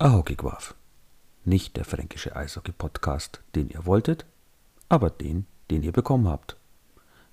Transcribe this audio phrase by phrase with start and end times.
[0.00, 0.74] Ahokigwaf.
[1.44, 4.24] Nicht der fränkische Eishockey-Podcast, den ihr wolltet,
[4.88, 6.56] aber den, den ihr bekommen habt.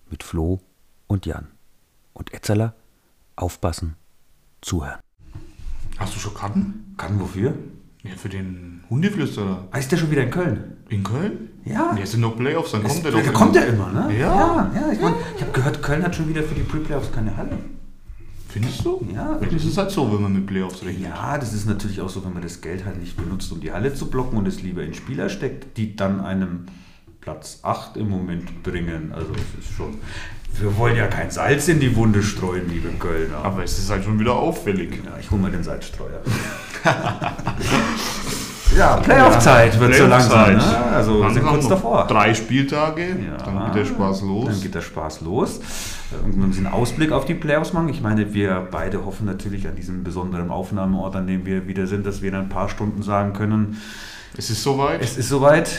[0.09, 0.59] Mit Flo
[1.07, 1.47] und Jan.
[2.11, 2.73] Und Etzeler,
[3.37, 3.95] aufpassen,
[4.59, 4.99] zuhören.
[5.97, 6.93] Hast du schon Karten?
[6.97, 7.53] Kann wofür?
[8.03, 9.69] Ja, für den Hundeflüsterer.
[9.71, 10.77] Ah, ist der schon wieder in Köln?
[10.89, 11.61] In Köln?
[11.63, 11.95] Ja.
[11.95, 13.23] Ja, es sind noch Playoffs, dann kommt der doch.
[13.23, 14.19] da kommt er immer, ne?
[14.19, 14.35] Ja.
[14.35, 17.37] Ja, ja ich, mein, ich habe gehört, Köln hat schon wieder für die Pre-Playoffs keine
[17.37, 17.57] Halle.
[18.49, 19.05] Findest du?
[19.13, 19.39] Ja.
[19.39, 21.09] Das ist halt so, wenn man mit Playoffs rechnet.
[21.09, 23.71] Ja, das ist natürlich auch so, wenn man das Geld halt nicht benutzt, um die
[23.71, 26.65] Halle zu blocken und es lieber in Spieler steckt, die dann einem
[27.21, 29.11] Platz 8 im Moment bringen.
[29.13, 29.95] Also es ist schon.
[30.59, 33.39] Wir wollen ja kein Salz in die Wunde streuen, liebe Kölner.
[33.39, 35.03] Aber es ist halt schon wieder auffällig.
[35.03, 36.21] ja, ich hole mal den Salzstreuer.
[38.77, 40.53] ja, Playoff-Zeit wird so langsam.
[40.53, 40.85] Ne?
[40.93, 42.07] Also wir sind kurz noch davor.
[42.07, 44.45] Drei Spieltage, Ja, dann geht der Spaß los.
[44.45, 45.59] Dann geht der Spaß los.
[46.23, 47.89] Und wir müssen einen Ausblick auf die Playoffs machen.
[47.89, 52.05] Ich meine, wir beide hoffen natürlich an diesem besonderen Aufnahmeort, an dem wir wieder sind,
[52.05, 53.77] dass wir in ein paar Stunden sagen können,
[54.37, 55.01] es ist soweit.
[55.01, 55.69] es ist soweit.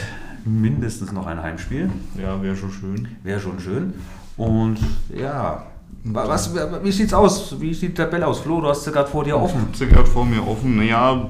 [0.45, 1.91] Mindestens noch ein Heimspiel.
[2.21, 3.09] ja, wäre schon schön.
[3.23, 3.95] Wäre schon schön.
[4.37, 4.79] Und
[5.15, 5.65] ja,
[6.05, 7.55] was, wie sieht's aus?
[7.61, 8.41] Wie sieht die Tabelle aus?
[8.41, 9.69] Flo, du hast sie gerade vor dir offen.
[9.73, 10.77] Ich habe gerade vor mir offen.
[10.77, 11.27] Naja,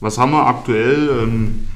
[0.00, 1.22] was haben wir aktuell?
[1.22, 1.68] Ähm,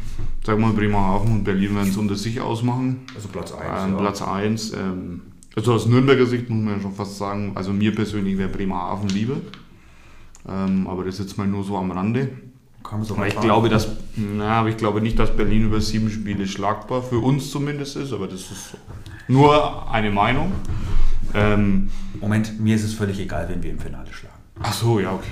[0.45, 3.01] sag mal, Bremerhaven und Berlin werden es unter sich ausmachen.
[3.15, 3.85] Also Platz 1.
[3.85, 4.73] Ähm, Platz 1.
[4.75, 5.21] Ähm,
[5.55, 9.09] also aus Nürnberger Sicht muss man ja schon fast sagen, also mir persönlich wäre Bremerhaven
[9.09, 9.37] lieber.
[10.49, 12.31] Ähm, aber das jetzt mal nur so am Rande.
[12.83, 15.81] Kann man so Aber ich glaube, dass, na, aber ich glaube nicht, dass Berlin über
[15.81, 18.77] sieben Spiele schlagbar für uns zumindest ist, aber das ist
[19.29, 20.53] nur eine Meinung.
[21.35, 24.42] Ähm, Moment, mir ist es völlig egal, wenn wir im Finale schlagen.
[24.63, 25.31] Ach so, ja, okay.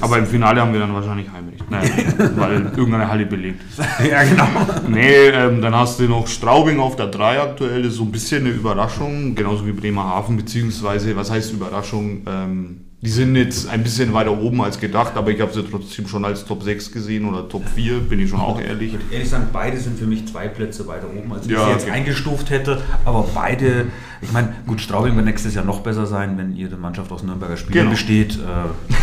[0.00, 1.90] Aber im Finale haben wir dann wahrscheinlich Heimrecht, naja,
[2.36, 3.78] weil irgendeine Halle belegt ist.
[4.10, 4.46] ja, genau.
[4.88, 8.12] Nee, ähm, dann hast du noch Straubing auf der 3 aktuell, das ist so ein
[8.12, 12.22] bisschen eine Überraschung, genauso wie Bremerhaven, beziehungsweise, was heißt Überraschung?
[12.26, 16.08] Ähm, die sind jetzt ein bisschen weiter oben als gedacht, aber ich habe sie trotzdem
[16.08, 18.94] schon als Top 6 gesehen oder Top 4, bin ich schon auch ehrlich.
[18.94, 21.66] Ich würde ehrlich sagen, beide sind für mich zwei Plätze weiter oben, als ich Ja,
[21.66, 21.92] sie jetzt okay.
[21.92, 22.82] eingestuft hätte.
[23.04, 23.86] Aber beide,
[24.22, 27.56] ich meine, gut, Straubing wird nächstes Jahr noch besser sein, wenn ihre Mannschaft aus Nürnberger
[27.56, 27.90] Spielern Genau.
[27.92, 28.40] besteht.
[28.40, 28.94] Äh,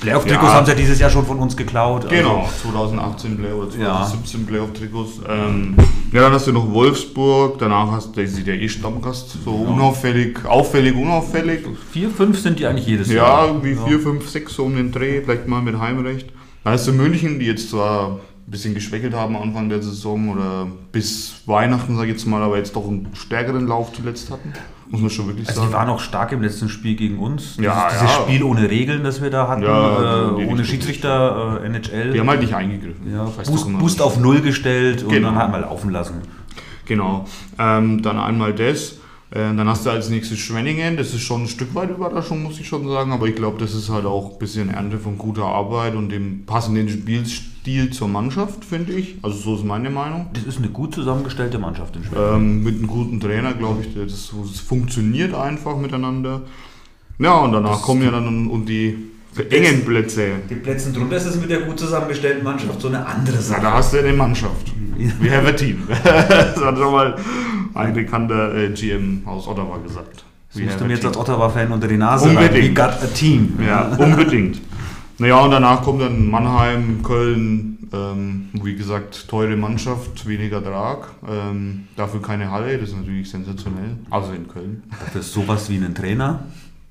[0.00, 0.54] Playoff-Trikots Ja.
[0.54, 2.04] haben sie ja dieses Jahr schon von uns geklaut.
[2.04, 3.96] Also, Genau, 2018 Play oder Ja.
[4.06, 5.20] 2017 Playoff-Trikots.
[5.28, 5.74] Ähm,
[6.12, 10.94] ja, dann hast du noch Wolfsburg, danach hast du der eh Stammgast, so unauffällig, auffällig,
[10.94, 11.60] unauffällig.
[11.92, 13.46] Vier, fünf sind die eigentlich jedes Ja, Jahr.
[13.48, 16.30] irgendwie 4, 5, 6 so um den Dreh, vielleicht mal mit Heimrecht.
[16.64, 20.66] Dann hast du München, die jetzt zwar ein bisschen geschwächelt haben Anfang der Saison oder
[20.92, 24.52] bis Weihnachten, sag ich jetzt mal, aber jetzt doch einen stärkeren Lauf zuletzt hatten.
[24.90, 25.70] Muss man schon wirklich Also sagen.
[25.72, 27.56] die waren auch stark im letzten Spiel gegen uns.
[27.58, 28.22] Ja, dieses, dieses ja.
[28.22, 32.12] Spiel ohne Regeln, das wir da hatten, Ja, äh, ohne Schiedsrichter, äh, NHL.
[32.12, 33.12] die haben halt nicht eingegriffen.
[33.12, 35.28] ja, Boost, Boost auf Null gestellt und Genau.
[35.28, 36.22] dann halt mal laufen lassen.
[36.86, 37.26] Genau.
[37.58, 38.94] Ähm, dann einmal das.
[39.30, 40.96] Äh, dann hast du als nächstes Schwenningen.
[40.96, 43.12] Das ist schon ein Stück weit Überraschung, muss ich schon sagen.
[43.12, 46.46] Aber ich glaube, das ist halt auch ein bisschen Ernte von guter Arbeit und dem
[46.46, 49.16] passenden Spielstil zur Mannschaft, finde ich.
[49.22, 50.28] Also so ist meine Meinung.
[50.32, 52.34] Das ist eine gut zusammengestellte Mannschaft in Schweden.
[52.34, 56.42] Ähm, mit einem guten Trainer, glaube ich, das, das funktioniert einfach miteinander.
[57.18, 58.96] Ja, und danach kommen ja dann und die
[59.50, 60.30] engen Plätze.
[60.48, 63.60] Die Plätze drunter ist es mit der gut zusammengestellten Mannschaft so eine andere Ja, Sache.
[63.60, 64.72] da hast du eine Mannschaft.
[64.96, 65.82] Wir have a team.
[66.04, 67.16] das hat schon mal
[67.74, 70.24] ein bekannter äh, GM aus Ottawa gesagt.
[70.52, 72.78] Das musst du mir jetzt als Ottawa-Fan unter die Nase Unbedingt.
[72.78, 72.92] reiben.
[72.92, 73.58] We got a team.
[73.64, 74.60] Ja, unbedingt.
[75.18, 81.88] Naja, und danach kommt dann Mannheim, Köln, ähm, wie gesagt, teure Mannschaft, weniger Drag, ähm,
[81.96, 84.84] dafür keine Halle, das ist natürlich sensationell, also in Köln.
[84.90, 86.44] Dafür ist sowas wie einen Trainer.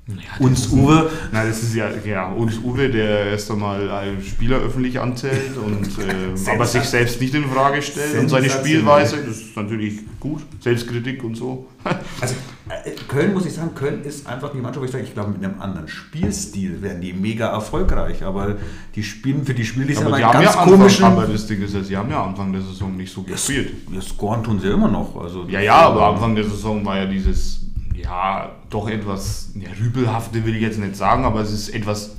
[0.08, 1.10] Das Uns ist- Uwe.
[1.32, 5.86] Nein, das ist ja, ja uns Uwe, der erst einmal einen Spieler öffentlich anzählt und
[6.48, 8.50] äh, aber sich selbst nicht in Frage stellt und seine.
[8.50, 11.68] Spielweise, das ist natürlich gut, Selbstkritik und so.
[12.20, 12.36] Also
[12.70, 15.32] äh, Köln muss ich sagen, Köln ist einfach die Mannschaft, wo ich sage, ich glaube
[15.32, 18.56] mit einem anderen Spielstil wären die mega erfolgreich, aber
[18.96, 21.06] die spielen für die Spiele die Aber aber die haben ganz ja Anfang, komischen.
[21.06, 23.72] aber das Ding ist ja, sie haben ja Anfang der Saison nicht so gespielt.
[23.94, 25.16] Ja, scoren tun sie immer noch.
[25.22, 27.62] Also Ja, ja, aber Anfang der Saison war ja dieses,
[28.04, 32.16] ja, doch etwas, ja, rübelhafte will ich jetzt nicht sagen, aber es ist etwas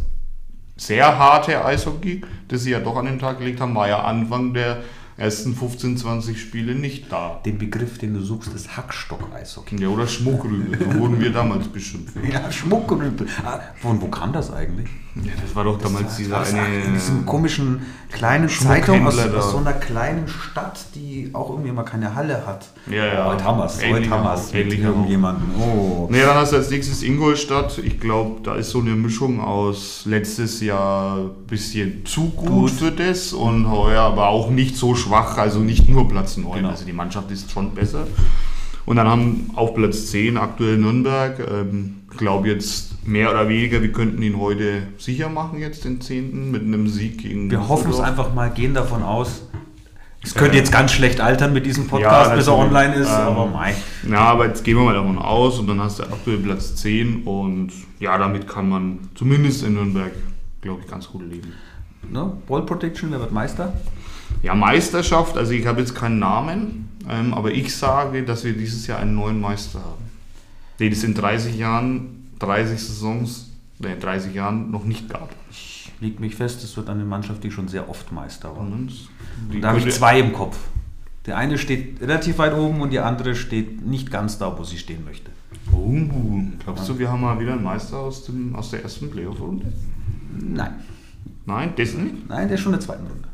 [0.76, 4.54] sehr harte Eishockey, das sie ja doch an den Tag gelegt haben, war ja Anfang
[4.54, 4.82] der
[5.16, 7.40] ersten 15, 20 Spiele nicht da.
[7.44, 9.80] den Begriff, den du suchst, ist Hackstock-Eishockey.
[9.82, 12.14] Ja, oder Schmuckrübel, so wurden wir damals beschimpft.
[12.32, 13.26] Ja, Schmuckrübel.
[13.44, 14.88] Ah, von wo kam das eigentlich?
[15.24, 16.84] Ja, das war doch damals dieser Das war eine...
[16.84, 21.84] in diesem komischen kleinen Zeitung aus, aus so einer kleinen Stadt, die auch irgendwie immer
[21.84, 22.66] keine Halle hat.
[22.90, 23.24] Ja, ja.
[23.26, 23.78] Heute haben wir es.
[23.82, 24.52] Heute haben wir es.
[24.52, 25.48] Irgendjemandem.
[25.60, 26.08] Oh.
[26.10, 27.78] Nee, dann hast du als nächstes Ingolstadt.
[27.78, 32.70] Ich glaube, da ist so eine Mischung aus letztes Jahr ein bisschen zu gut, Gut.
[32.70, 36.52] für das und heuer aber auch nicht so schwach, also nicht nur Platz 9.
[36.52, 36.68] Genau.
[36.70, 38.06] Also die Mannschaft ist schon besser.
[38.86, 41.38] Und dann haben auf Platz 10 aktuell Nürnberg.
[41.40, 46.00] Ähm, ich glaube jetzt mehr oder weniger, wir könnten ihn heute sicher machen, jetzt den
[46.00, 46.50] 10.
[46.50, 47.50] mit einem Sieg gegen.
[47.50, 49.42] Wir hoffen es einfach mal, gehen davon aus.
[50.22, 53.14] Es könnte jetzt ganz schlecht altern mit diesem Podcast, ja, bis er online ist, ähm,
[53.14, 53.74] aber mei.
[54.08, 57.22] Ja, aber jetzt gehen wir mal davon aus und dann hast du aktuell Platz 10
[57.22, 60.12] und ja, damit kann man zumindest in Nürnberg,
[60.60, 61.52] glaube ich, ganz gut leben.
[62.10, 62.32] Ne?
[62.46, 63.72] Ball Protection, wer wird Meister?
[64.42, 68.86] Ja, Meisterschaft, also ich habe jetzt keinen Namen, ähm, aber ich sage, dass wir dieses
[68.86, 70.08] Jahr einen neuen Meister haben.
[70.80, 73.50] Den es in 30 Jahren, 30 Saisons,
[73.82, 75.34] äh, 30 Jahren noch nicht gab.
[75.50, 78.66] Ich lege mich fest, es wird eine Mannschaft, die schon sehr oft Meister war.
[79.60, 80.58] Da habe ich zwei im Kopf.
[81.26, 84.78] Der eine steht relativ weit oben und die andere steht nicht ganz da, wo sie
[84.78, 85.30] stehen möchte.
[85.72, 85.92] Oh,
[86.64, 89.70] glaubst du, wir haben mal wieder einen Meister aus, dem, aus der ersten Playoff-Runde?
[90.40, 90.76] Nein.
[91.44, 92.28] Nein, das nicht?
[92.28, 93.28] Nein, der ist schon in der zweiten Runde.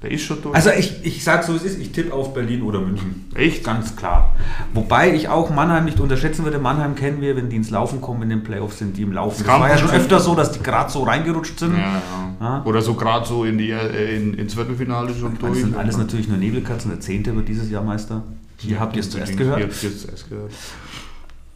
[0.00, 0.54] Der ist schon durch.
[0.54, 3.28] Also ich, ich sage so, es ist, ich tippe auf Berlin oder München.
[3.34, 3.64] Echt?
[3.64, 4.32] Ganz klar.
[4.72, 6.60] Wobei ich auch Mannheim nicht unterschätzen würde.
[6.60, 9.38] Mannheim kennen wir, wenn die ins Laufen kommen in den Playoffs, sind die im Laufen.
[9.38, 11.76] Das, das war ja schon öfter so, dass die gerade so reingerutscht sind.
[11.76, 12.00] Ja, ja.
[12.40, 12.62] Ja?
[12.64, 15.54] Oder so gerade so in die äh, in, ins Viertelfinale schon durch.
[15.54, 16.92] Das sind alles natürlich nur Nebelkatzen.
[16.92, 18.22] Der Zehnte wird dieses Jahr Meister.
[18.58, 19.58] Hier habt ihr es zuerst gehört.
[19.58, 20.52] Hier habt ihr es zuerst gehört.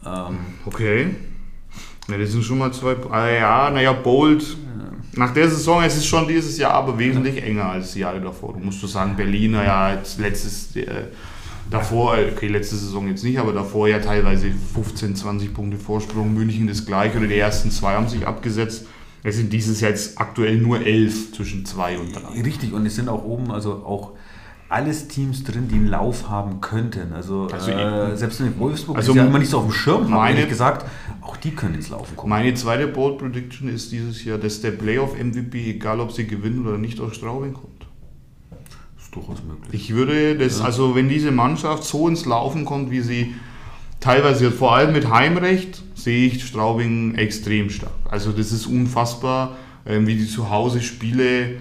[0.05, 1.15] Ähm, okay.
[2.09, 2.97] Ja, das sind schon mal zwei.
[3.09, 4.57] Ah, ja, naja, Bold
[5.15, 8.53] nach der Saison, es ist schon dieses Jahr aber wesentlich enger als die Jahre davor.
[8.53, 11.05] Du musst du sagen, Berliner ja letztes, äh,
[11.69, 16.33] davor, äh, okay, letzte Saison jetzt nicht, aber davor ja teilweise 15, 20 Punkte Vorsprung,
[16.33, 18.87] München das gleiche oder die ersten zwei haben sich abgesetzt.
[19.23, 22.41] Es sind dieses Jahr jetzt aktuell nur elf zwischen zwei und drei.
[22.41, 24.11] Richtig, und es sind auch oben, also auch
[24.73, 27.13] alles Teams drin, die einen Lauf haben könnten.
[27.13, 30.09] Also, also äh, selbst in Wolfsburg also ist ja immer nicht so auf dem Schirm,
[30.09, 30.89] meine, ich gesagt,
[31.21, 32.31] auch die können ins Laufen kommen.
[32.31, 36.65] Meine zweite Bold Prediction ist dieses Jahr, dass der Playoff MVP, egal ob sie gewinnen
[36.65, 37.85] oder nicht, aus Straubing kommt.
[38.95, 39.69] Das ist durchaus möglich.
[39.73, 40.65] Ich würde das, ja.
[40.65, 43.35] also wenn diese Mannschaft so ins Laufen kommt, wie sie
[43.99, 47.93] teilweise vor allem mit Heimrecht, sehe ich Straubing extrem stark.
[48.09, 49.55] Also das ist unfassbar,
[49.85, 51.57] ähm, wie die zu Hause Spiele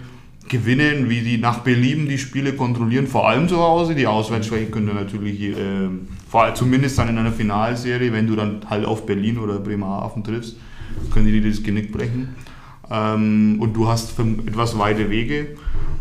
[0.52, 3.94] gewinnen, wie die nach Belieben die Spiele kontrollieren, vor allem zu Hause.
[3.94, 5.88] Die Auswärtsschwäche könnte natürlich, äh,
[6.28, 10.56] vor, zumindest dann in einer Finalserie, wenn du dann halt auf Berlin oder Bremerhaven triffst,
[11.10, 12.36] können die dir das Genick brechen.
[12.90, 15.56] Ähm, und du hast etwas weite Wege.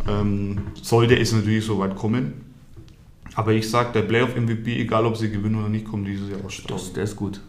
[0.08, 2.34] Ähm, sollte es natürlich so weit kommen.
[3.36, 6.54] Aber ich sage, der Playoff-MVP, egal ob sie gewinnen oder nicht, kommt dieses Jahr aus
[6.54, 6.78] Straubing.
[6.78, 7.40] Das, der ist gut.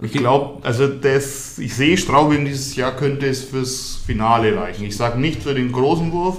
[0.00, 4.84] Ich glaube, also das, ich sehe Straubing dieses Jahr könnte es fürs Finale reichen.
[4.84, 6.38] Ich sage nicht für den großen Wurf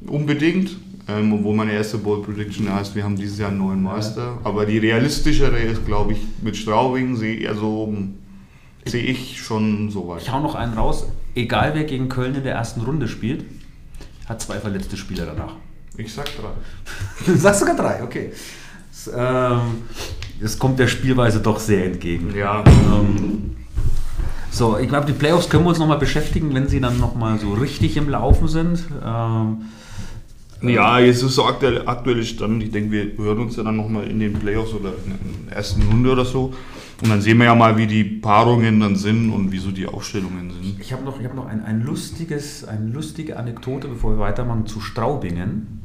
[0.00, 0.76] unbedingt,
[1.08, 4.38] ähm, obwohl meine erste Bold Prediction heißt, wir haben dieses Jahr einen neuen Meister.
[4.44, 7.92] Aber die realistischere ist, glaube ich, mit Straubing sehe also,
[8.84, 10.22] seh ich schon so weit.
[10.22, 11.06] Ich hau noch einen raus.
[11.34, 13.44] Egal wer gegen Köln in der ersten Runde spielt,
[14.26, 15.54] hat zwei verletzte Spieler danach.
[15.96, 16.50] Ich sag drei.
[17.26, 18.32] du sagst sogar drei, okay.
[18.90, 19.82] Das, ähm,
[20.40, 22.34] das kommt der Spielweise doch sehr entgegen.
[22.34, 22.64] Ja.
[22.66, 23.55] Ähm,
[24.50, 27.52] so, ich glaube, die Playoffs können wir uns nochmal beschäftigen, wenn sie dann nochmal so
[27.52, 28.84] richtig im Laufen sind.
[29.04, 29.58] Ähm,
[30.62, 32.62] ja, jetzt ist so aktuell, aktuelle Stand.
[32.62, 35.82] Ich denke, wir hören uns ja dann nochmal in den Playoffs oder in der ersten
[35.82, 36.54] Runde oder so.
[37.02, 40.50] Und dann sehen wir ja mal, wie die Paarungen dann sind und wieso die Aufstellungen
[40.50, 40.80] sind.
[40.80, 44.66] Ich habe noch, ich hab noch ein, ein lustiges, eine lustige Anekdote, bevor wir weitermachen,
[44.66, 45.82] zu Straubingen.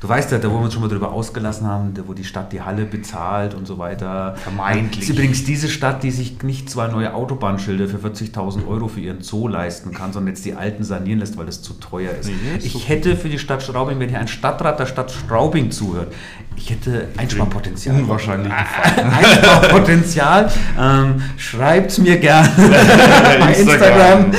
[0.00, 2.52] Du weißt ja, da wo wir uns schon mal drüber ausgelassen haben, wo die Stadt
[2.52, 4.34] die Halle bezahlt und so weiter.
[4.36, 5.00] Vermeintlich.
[5.00, 9.00] Das ist übrigens diese Stadt, die sich nicht zwei neue Autobahnschilder für 40.000 Euro für
[9.00, 12.28] ihren Zoo leisten kann, sondern jetzt die alten sanieren lässt, weil das zu teuer ist.
[12.28, 15.70] Nee, ich so hätte für die Stadt Straubing, wenn hier ein Stadtrat der Stadt Straubing
[15.70, 16.12] zuhört,
[16.56, 17.96] ich hätte Einsparpotenzial.
[17.96, 18.52] Unwahrscheinlich.
[18.52, 20.50] Einsparpotenzial.
[20.78, 22.48] ähm, Schreibt mir gerne
[23.40, 24.30] bei Instagram.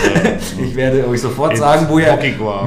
[0.61, 2.17] Ich werde euch sofort sagen, wo ihr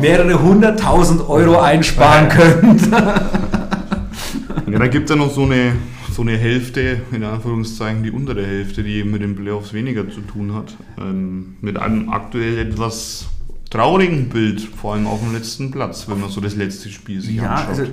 [0.00, 2.90] mehrere hunderttausend Euro einsparen könnt.
[2.90, 5.72] ja, da gibt es ja noch so eine,
[6.12, 10.54] so eine Hälfte, in Anführungszeichen die untere Hälfte, die mit den Playoffs weniger zu tun
[10.54, 10.74] hat.
[10.98, 13.26] Ähm, mit einem aktuell etwas
[13.70, 17.36] traurigen Bild, vor allem auf dem letzten Platz, wenn man so das letzte Spiel sich
[17.36, 17.68] ja, anschaut.
[17.68, 17.84] Also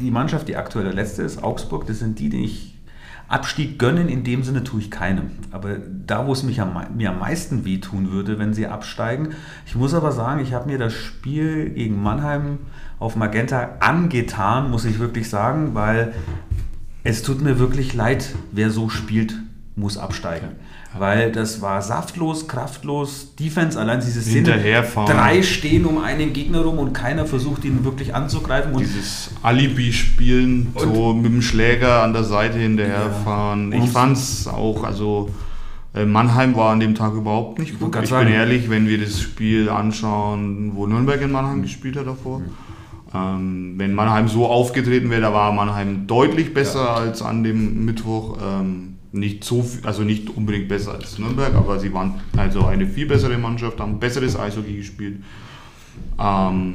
[0.00, 2.74] die Mannschaft, die aktuell der letzte ist, Augsburg, das sind die, die ich
[3.26, 5.30] Abstieg gönnen, in dem Sinne tue ich keinem.
[5.50, 9.30] Aber da, wo es mich am, mir am meisten wehtun würde, wenn sie absteigen,
[9.66, 12.58] ich muss aber sagen, ich habe mir das Spiel gegen Mannheim
[13.00, 16.14] auf Magenta angetan, muss ich wirklich sagen, weil
[17.02, 19.34] es tut mir wirklich leid, wer so spielt,
[19.74, 20.50] muss absteigen
[20.96, 23.34] weil das war saftlos, kraftlos.
[23.34, 24.60] Defense, allein diese Szene,
[25.06, 28.72] drei stehen um einen Gegner rum und keiner versucht ihn wirklich anzugreifen.
[28.72, 33.72] Und Dieses Alibi-Spielen, so mit dem Schläger an der Seite hinterherfahren.
[33.72, 33.82] Ja.
[33.82, 35.30] Ich fand es auch, also
[35.94, 37.94] äh, Mannheim war an dem Tag überhaupt nicht gut.
[38.02, 41.62] Ich bin ehrlich, wenn wir das Spiel anschauen, wo Nürnberg in Mannheim mhm.
[41.62, 42.40] gespielt hat davor.
[42.40, 42.44] Mhm.
[43.14, 46.94] Ähm, wenn Mannheim so aufgetreten wäre, da war Mannheim deutlich besser ja.
[46.94, 48.38] als an dem Mittwoch.
[48.42, 53.06] Ähm, nicht so also nicht unbedingt besser als Nürnberg, aber sie waren also eine viel
[53.06, 55.22] bessere Mannschaft, haben besseres Eishockey gespielt.
[56.18, 56.74] Ähm,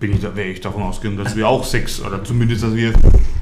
[0.00, 2.92] bin ich da, wäre ich davon ausgegangen, dass wir auch sechs oder zumindest, dass wir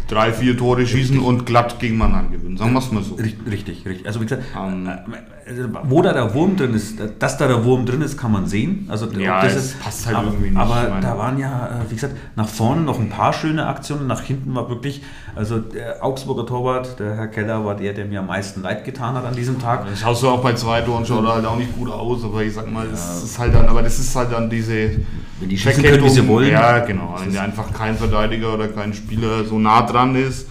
[0.09, 2.57] drei, vier Tore schießen und glatt gegen Mannheim gewinnen.
[2.57, 3.15] Sagen wir es mal so.
[3.15, 4.07] Richtig, richtig.
[4.07, 5.44] Also wie gesagt, Ähm, äh,
[5.85, 8.87] wo da der Wurm drin ist, dass da der Wurm drin ist, kann man sehen.
[8.89, 11.95] Also Ja, das ist, passt halt aber, irgendwie nicht, Aber da waren ja, äh, wie
[11.95, 15.03] gesagt, nach vorne noch ein paar schöne Aktionen, nach hinten war wirklich,
[15.35, 19.15] also der Augsburger Torwart, der Herr Keller, war der, der mir am meisten leid getan
[19.15, 19.87] hat an diesem Tag.
[19.89, 22.43] Das schaust du auch bei zwei Toren schaut er halt auch nicht gut aus, aber
[22.43, 24.93] ich sag mal, das ist halt dann, aber das ist halt dann diese
[25.41, 26.51] Wenn die schießen können, wie sie wollen.
[26.51, 27.17] Ja, genau.
[27.23, 30.49] Wenn einfach kein Verteidiger oder kein Spieler so nah dran ist,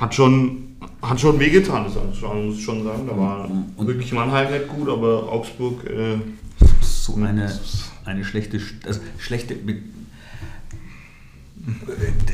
[0.00, 0.63] hat schon,
[1.08, 3.06] hat schon wehgetan, muss ich schon sagen.
[3.08, 6.18] Da war wirklich Mannheim nicht gut, aber Augsburg, äh,
[6.80, 7.50] so eine,
[8.04, 9.56] eine schlechte, also schlechte,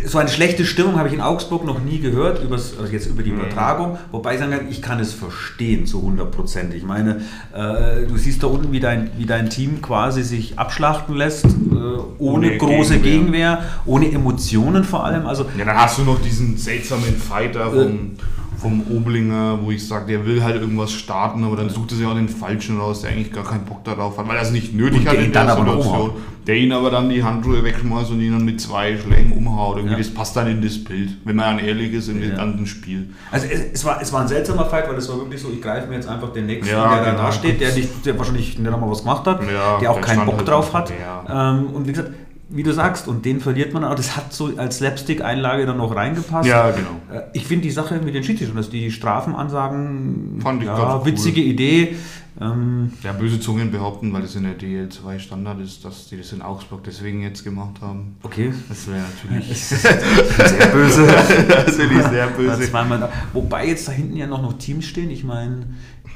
[0.07, 3.23] so eine schlechte Stimmung habe ich in Augsburg noch nie gehört, übers, also jetzt über
[3.23, 3.99] die Übertragung.
[4.11, 6.75] Wobei ich sagen kann, ich kann es verstehen zu 100 Prozent.
[6.75, 7.21] Ich meine,
[7.53, 11.49] äh, du siehst da unten, wie dein, wie dein Team quasi sich abschlachten lässt, äh,
[11.49, 13.03] ohne, Ohne große Gegenwehr.
[13.03, 15.27] Gegenwehr, ohne Emotionen vor allem.
[15.27, 18.17] Also ja, dann hast du noch diesen seltsamen Fighter vom,
[18.61, 22.07] vom Oblinger, wo ich sage, der will halt irgendwas starten, aber dann sucht er sich
[22.07, 24.75] auch den Falschen raus, der eigentlich gar keinen Bock darauf hat, weil er es nicht
[24.75, 26.11] nötig Und hat in der dann Situation.
[26.47, 29.76] Der ihn aber dann die Handschuhe wegschmeißt und ihn dann mit zwei Schlägen umhaut.
[29.76, 29.99] Irgendwie, Ja.
[29.99, 32.29] Das passt dann in das Bild, wenn man dann ehrlich ist in Ja.
[32.29, 33.11] dem ganzen Spiel.
[33.31, 35.61] Also es, es, war, es war ein seltsamer Fight, weil es war wirklich so, ich
[35.62, 37.23] greife mir jetzt einfach den nächsten, Ja, der da genau.
[37.25, 39.40] da steht, der, nicht, der wahrscheinlich nicht einmal was gemacht hat,
[39.81, 40.93] der auch der keinen Bock halt drauf hat.
[41.29, 42.11] Ähm, und wie gesagt,
[42.52, 45.95] wie du sagst, und den verliert man auch, das hat so als Slapstick-Einlage dann noch
[45.95, 46.49] reingepasst.
[46.49, 46.90] Ja, genau.
[47.12, 51.00] Äh, Ich finde die Sache mit den Schiedsrichtern, dass die Strafenansagen, Fand ich ja, ganz
[51.04, 51.12] cool.
[51.12, 51.97] witzige Idee.
[52.40, 56.33] Ähm, Ja, böse Zungen behaupten, weil das in der DL2 Standard ist, dass die das
[56.33, 58.16] in Augsburg deswegen jetzt gemacht haben.
[58.23, 61.07] okay, Das wäre natürlich sehr böse.
[61.49, 62.62] natürlich sehr böse.
[62.71, 63.12] Zweimal da.
[63.33, 65.11] Wobei jetzt da hinten ja noch, noch Teams stehen.
[65.11, 65.66] Ich meine,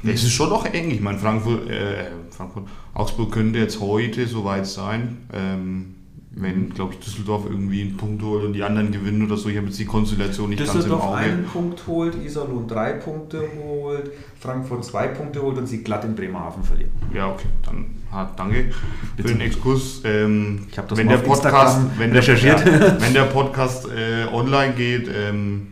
[0.03, 0.89] Es ist schon noch eng.
[0.91, 5.17] Ich meine, Frankfurt, äh, Frankfurt, Augsburg könnte jetzt heute soweit sein.
[5.33, 5.95] Ähm,
[6.37, 9.47] wenn, glaube ich, Düsseldorf irgendwie einen Punkt holt und die anderen gewinnen oder so.
[9.47, 11.17] Ich habe jetzt die Konstellation nicht ganz im Düsseldorf Auge.
[11.17, 16.13] einen Punkt holt, Iserlohn drei Punkte holt, Frankfurt zwei Punkte holt und sie glatt in
[16.13, 16.91] Bremerhaven verlieren.
[17.13, 18.71] Ja, okay, dann ah, danke
[19.15, 20.01] für den Exkurs.
[20.03, 22.65] Ähm, Ich hab das wenn, der Podcast, wenn, der, recherchiert.
[22.65, 25.67] ja, wenn der Podcast äh, online geht, ähm,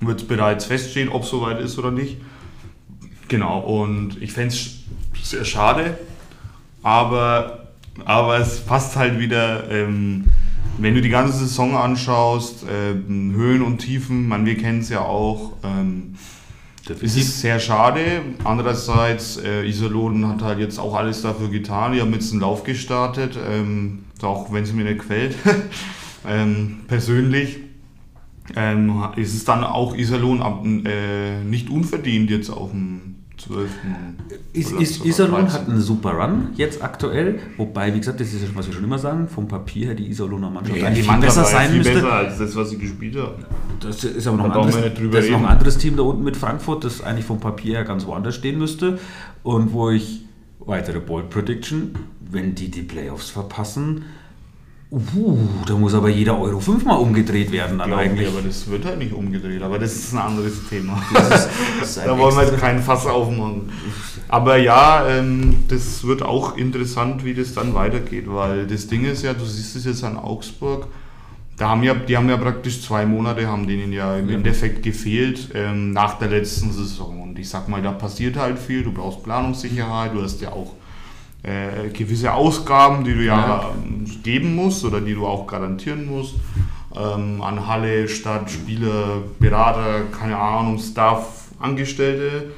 [0.00, 2.18] wird es bereits feststehen, ob es soweit ist oder nicht.
[3.28, 4.78] Genau, und ich fände es
[5.22, 5.98] sehr schade,
[6.82, 7.67] aber,
[8.04, 10.24] aber es passt halt wieder, ähm,
[10.78, 15.00] wenn du die ganze Saison anschaust, ähm, Höhen und Tiefen, man, wir kennen es ja
[15.00, 15.52] auch.
[15.64, 16.14] Ähm,
[16.88, 18.22] es ist sehr schade.
[18.44, 21.92] Andererseits, äh, Iserlohn hat halt jetzt auch alles dafür getan.
[21.92, 25.36] Die haben jetzt einen Lauf gestartet, ähm, auch wenn es mir nicht gefällt.
[26.26, 27.58] ähm, persönlich
[28.56, 33.70] ähm, ist es dann auch Iserlohn ab, äh, nicht unverdient jetzt auf dem 12.
[34.52, 35.52] Is, is, Iserlohn 13..
[35.52, 38.84] hat einen super Run jetzt aktuell, wobei, wie gesagt, das ist ja, was wir schon
[38.84, 41.94] immer sagen, vom Papier her die Iserlohner Mannschaft Ja, eigentlich viel besser sein viel müsste.
[41.94, 43.44] besser als das, was sie gespielt haben.
[43.80, 44.74] Das ist aber noch ein, anderes,
[45.12, 47.84] das ist noch ein anderes Team da unten mit Frankfurt, das eigentlich vom Papier her
[47.84, 48.98] ganz woanders stehen müsste.
[49.42, 50.22] Und wo ich
[50.58, 54.04] weitere Bold Prediction, wenn die die Playoffs verpassen,
[54.90, 58.28] uh, da muss aber jeder Euro fünfmal umgedreht werden dann Glauben eigentlich.
[58.28, 59.62] aber das wird halt nicht umgedreht.
[59.62, 61.00] Aber das ist ein anderes Thema.
[61.12, 61.48] Das
[61.82, 63.70] ist ein da wollen wir jetzt keinen Fass aufmachen.
[64.28, 69.22] Aber ja, ähm, das wird auch interessant, wie das dann weitergeht, weil das Ding ist
[69.22, 70.86] ja, du siehst es jetzt an Augsburg,
[71.56, 74.36] da haben ja, die haben ja praktisch zwei Monate, haben denen ja im Ja.
[74.36, 77.22] Endeffekt gefehlt ähm, nach der letzten Saison.
[77.22, 80.74] Und ich sag mal, da passiert halt viel, du brauchst Planungssicherheit, du hast ja auch
[81.48, 83.70] äh, gewisse Ausgaben, die du ja, Ja.
[83.84, 86.34] ähm, geben musst oder die du auch garantieren musst.
[86.96, 92.50] Ähm, an Halle, Stadt, Spieler, Berater, keine Ahnung, Staff, Angestellte.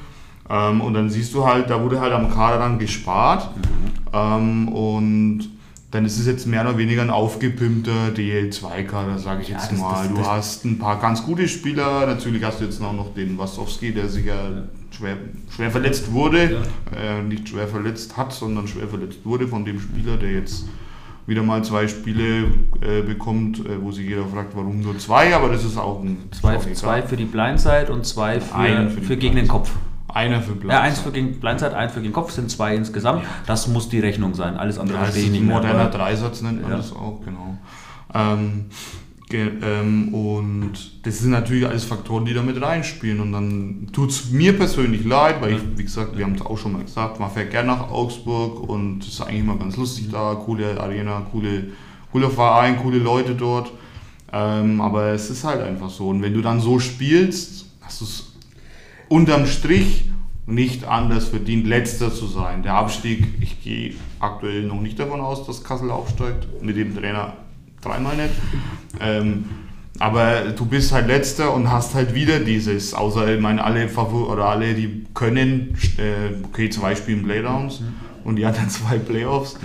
[0.49, 3.49] Ähm, und dann siehst du halt, da wurde halt am Kader dann gespart.
[4.13, 5.49] Ähm, und
[5.91, 9.79] dann ist es jetzt mehr oder weniger ein aufgepimpter DL2-Kader, sage ich Ja, jetzt das-
[9.79, 9.91] mal.
[10.03, 12.05] das- du das- hast ein paar ganz gute Spieler.
[12.05, 14.35] Natürlich hast du jetzt auch noch den Wasowski, der sich ja
[14.91, 15.17] schwer,
[15.55, 16.61] schwer verletzt wurde.
[16.95, 20.65] Äh, nicht schwer verletzt hat, sondern schwer verletzt wurde von dem Spieler, der jetzt
[21.27, 22.45] wieder mal zwei Spiele
[22.81, 26.17] äh, bekommt, äh, wo sich jeder fragt, warum nur zwei, aber das ist auch ein
[26.31, 29.47] Zwei, auch zwei für die Blindside und zwei für, für für, gegen den Blindside.
[29.47, 29.71] Kopf.
[30.13, 30.73] Einer für Platz.
[30.73, 33.23] Ja, eins für gegen Blindside, eins für gegen Kopf, sind zwei insgesamt.
[33.45, 34.57] Das muss die Rechnung sein.
[34.57, 36.77] Alles andere Ja, verstehe ist ich ein nicht moderner Dreisatz nennt man Ja.
[36.77, 37.57] das auch, genau.
[38.13, 38.65] Ähm,
[39.33, 40.73] ähm, und
[41.03, 43.19] das sind natürlich alles Faktoren, die da mit reinspielen.
[43.19, 46.57] Und dann tut es mir persönlich leid, weil ich, wie gesagt, wir haben es auch
[46.57, 50.09] schon mal gesagt, man fährt gerne nach Augsburg und es ist eigentlich immer ganz lustig
[50.11, 51.69] da, coole Arena, coole,
[52.11, 53.71] cooler Verein, coole Leute dort.
[54.33, 56.09] Ähm, aber es ist halt einfach so.
[56.09, 58.33] Und wenn du dann so spielst, hast du es
[59.09, 60.05] unterm Strich
[60.45, 62.63] nicht anders verdient, letzter zu sein.
[62.63, 67.33] Der Abstieg, ich gehe aktuell noch nicht davon aus, dass Kassel aufsteigt, mit dem Trainer
[67.81, 68.33] dreimal nicht.
[68.99, 69.45] Ähm,
[69.99, 74.29] aber du bist halt letzter und hast halt wieder dieses, außer ich meine, alle Favor
[74.29, 77.93] oder alle, die können, äh, okay, zwei spielen Playdowns mhm.
[78.23, 79.59] und die anderen zwei Playoffs,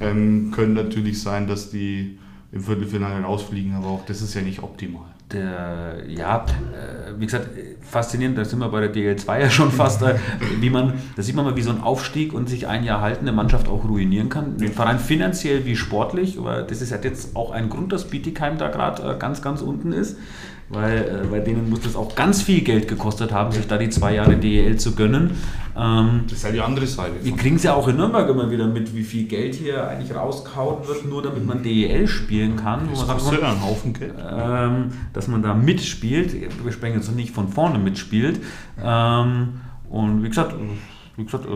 [0.00, 2.18] ähm, können natürlich sein, dass die
[2.52, 7.48] im Viertelfinale rausfliegen, aber auch das ist ja nicht optimal der, ja, äh, wie gesagt,
[7.82, 10.16] faszinierend, da sind wir bei der DL2 ja schon fast, äh,
[10.60, 13.32] wie man, da sieht man mal, wie so ein Aufstieg und sich ein Jahr haltende
[13.32, 14.56] Mannschaft auch ruinieren kann.
[14.56, 18.58] Den Verein finanziell wie sportlich, aber das ist halt jetzt auch ein Grund, dass Bietigheim
[18.58, 20.16] da gerade äh, ganz, ganz unten ist
[20.70, 23.88] weil äh, bei denen muss das auch ganz viel Geld gekostet haben, sich da die
[23.88, 25.30] zwei Jahre DEL zu gönnen.
[25.76, 27.12] Ähm, das ist ja die andere Seite.
[27.22, 30.14] Wir kriegen es ja auch in Nürnberg immer wieder mit, wie viel Geld hier eigentlich
[30.14, 32.88] rausgehauen wird, nur damit man DEL spielen kann.
[32.90, 34.14] Das kostet ja einen Haufen Geld.
[34.30, 38.40] Ähm, dass man da mitspielt, wir sprechen jetzt nicht von vorne mitspielt.
[38.82, 40.54] Ähm, und wie gesagt,
[41.16, 41.48] wie gesagt, äh,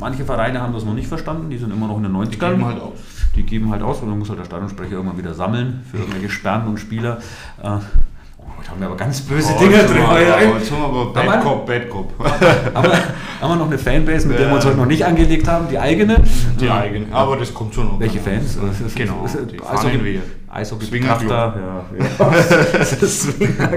[0.00, 2.30] manche Vereine haben das noch nicht verstanden, die sind immer noch in den 90ern.
[2.30, 2.98] Die geben halt aus.
[3.36, 6.30] Die geben halt aus und dann muss halt der Stadionsprecher irgendwann wieder sammeln für irgendwelche
[6.30, 7.18] Sperren und Spieler.
[8.70, 10.02] Haben wir aber ganz böse oh, Dinge drin.
[10.02, 12.12] Mal, ja, heute haben wir aber Bad Cop, Bad Cop.
[12.72, 15.66] aber haben wir noch eine Fanbase, mit der wir uns heute noch nicht angelegt haben?
[15.68, 16.22] Die eigene?
[16.60, 17.98] Die eigene, aber das kommt schon noch.
[17.98, 18.56] Welche Fans?
[18.94, 21.54] Genau, die Eishockey, Eishockey-Betrachter.
[21.58, 22.32] Ja, ja.
[23.06, 23.70] Swinger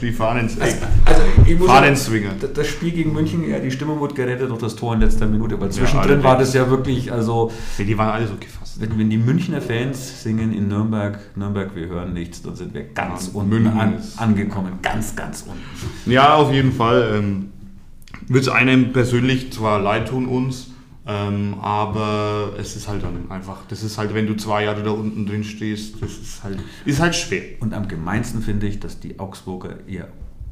[0.00, 0.12] die
[1.54, 1.66] Fahnenswinger.
[1.66, 2.52] Also, also Fahnenswinger.
[2.54, 5.54] Das Spiel gegen München, ja, die Stimmung wurde gerettet durch das Tor in letzter Minute,
[5.54, 7.52] aber zwischendrin ja, war das ja wirklich, also...
[7.78, 8.80] Die waren alle so gefasst.
[8.80, 12.84] Wenn, wenn die Münchner Fans singen in Nürnberg, Nürnberg, wir hören nichts, dann sind wir
[12.84, 14.80] ganz ja, unten an, angekommen.
[14.82, 16.10] Ganz, ganz unten.
[16.10, 17.14] Ja, auf jeden Fall.
[17.16, 17.50] Ähm,
[18.28, 20.70] Wird es einem persönlich zwar leid tun, uns,
[21.06, 24.90] ähm, aber es ist halt dann einfach, das ist halt, wenn du zwei Jahre da
[24.90, 27.42] unten drin stehst, das ist halt, ist halt schwer.
[27.60, 30.08] Und am gemeinsten finde ich, dass die Augsburger ihr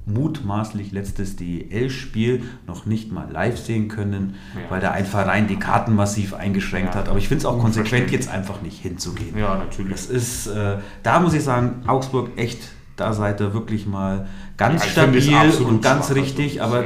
[0.06, 4.70] mutmaßlich letztes DEL-Spiel noch nicht mal live sehen können, ja.
[4.70, 7.00] weil da ein Verein die Karten massiv eingeschränkt ja.
[7.00, 7.08] hat.
[7.08, 9.36] Aber ich finde es auch konsequent, jetzt einfach nicht hinzugehen.
[9.38, 9.92] Ja, natürlich.
[9.92, 14.84] Das ist, äh, da muss ich sagen, Augsburg echt da seid ihr wirklich mal ganz
[14.84, 15.34] ja, stabil
[15.66, 16.84] und ganz schwach, richtig, aber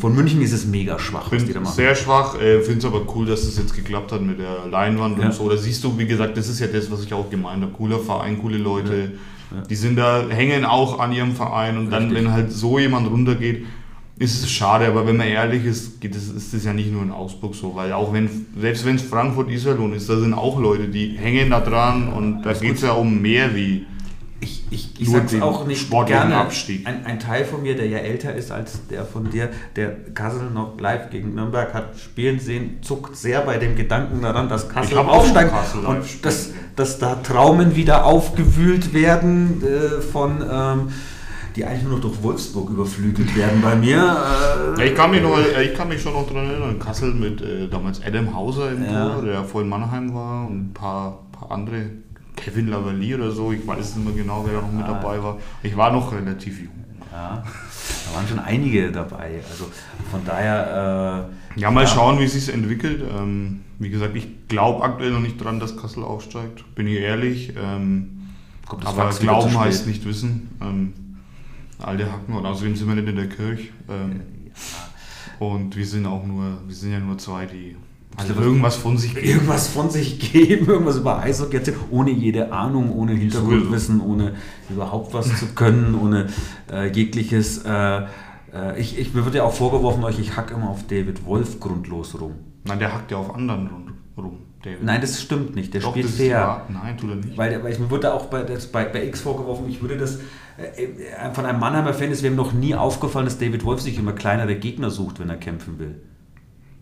[0.00, 1.74] von München ist es mega schwach, was die da machen.
[1.74, 5.18] Sehr schwach, äh, finde es aber cool, dass es jetzt geklappt hat mit der Leinwand
[5.18, 5.48] und so.
[5.48, 7.72] Da siehst du, wie gesagt, das ist ja das, was ich auch gemeint habe.
[7.72, 9.12] Cooler Verein, coole Leute,
[9.54, 9.62] ja.
[9.62, 12.00] die sind da, hängen auch an ihrem Verein und richtig.
[12.00, 13.66] dann, wenn halt so jemand runtergeht,
[14.18, 17.02] ist es schade, aber wenn man ehrlich ist, geht es, ist es ja nicht nur
[17.02, 20.60] in Augsburg so, weil auch wenn, selbst wenn es Frankfurt Iserlohn ist, da sind auch
[20.60, 23.86] Leute, die hängen da dran und da geht es ja um mehr wie
[24.42, 26.36] ich, ich, ich sag's auch nicht gerne.
[26.36, 26.86] Abstieg.
[26.86, 30.50] Ein, ein, Teil von mir, der ja älter ist als der von dir, der Kassel
[30.50, 34.98] noch live gegen Nürnberg hat spielen sehen, zuckt sehr bei dem Gedanken daran, dass Kassel
[34.98, 40.88] aufsteigt Kassel und dass, dass da Traumen wieder aufgewühlt werden äh, von ähm,
[41.54, 43.96] die eigentlich nur noch durch Wolfsburg überflügelt werden bei mir.
[43.96, 47.42] Äh, ja, ich, kann mich noch, ich kann mich schon noch daran erinnern, Kassel mit
[47.42, 49.10] äh, damals Adam Hauser im ja.
[49.10, 51.90] Tor, der vor in Mannheim war und ein paar, paar andere
[52.36, 54.94] Kevin Lavalley oder so, ich weiß nicht mehr genau, wer da noch mit ah.
[54.94, 55.38] dabei war.
[55.62, 56.72] Ich war noch relativ jung.
[57.12, 57.42] Ja,
[58.06, 59.40] da waren schon einige dabei.
[59.48, 59.66] Also
[60.10, 61.28] von daher.
[61.56, 61.86] Äh, ja, mal ja.
[61.86, 63.02] schauen, wie es sich entwickelt.
[63.02, 67.52] Ähm, wie gesagt, ich glaube aktuell noch nicht dran, dass Kassel aufsteigt, bin ich ehrlich.
[67.56, 68.30] Ähm,
[68.66, 70.56] Kommt aber Glauben heißt nicht wissen.
[70.62, 70.94] Ähm,
[71.78, 73.68] alte Hacken und außerdem sind wir nicht in der Kirche.
[73.88, 75.46] Ähm, ja.
[75.46, 77.76] Und wir sind auch nur, wir sind ja nur zwei, die
[78.16, 79.26] also irgendwas von sich geben.
[79.26, 84.34] Irgendwas von sich geben, irgendwas über Eishockey erzählen, ohne jede Ahnung, ohne Hintergrundwissen, ohne
[84.70, 86.28] überhaupt was zu können, ohne
[86.70, 87.64] äh, jegliches.
[87.64, 88.02] Äh,
[88.52, 91.58] äh, ich, ich, mir wird ja auch vorgeworfen, euch, ich hack immer auf David Wolf
[91.58, 92.34] grundlos rum.
[92.64, 93.66] Nein, der hackt ja auf anderen
[94.16, 94.38] rum.
[94.62, 94.84] David.
[94.84, 95.74] Nein, das stimmt nicht.
[95.74, 96.66] Der Doch, spielt fair.
[96.68, 97.36] Nein, tut er nicht.
[97.36, 100.20] Weil, weil ich, mir wurde auch bei, das, bei, bei X vorgeworfen, ich würde das
[100.56, 103.98] äh, äh, von einem Mannheimer Fan ist mir noch nie aufgefallen, dass David Wolf sich
[103.98, 106.00] immer kleinere Gegner sucht, wenn er kämpfen will.